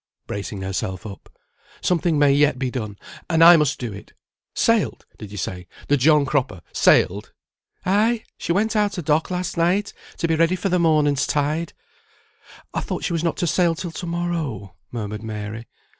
[0.25, 1.29] (bracing herself up)
[1.79, 2.97] "something may yet be done,
[3.29, 4.13] and I must do it.
[4.55, 5.05] Sailed!
[5.19, 5.67] did you say?
[5.89, 6.61] The John Cropper?
[6.73, 7.31] Sailed?"
[7.85, 8.23] "Ay!
[8.35, 11.73] she went out of dock last night, to be ready for the morning's tide."
[12.73, 15.67] "I thought she was not to sail till to morrow," murmured Mary.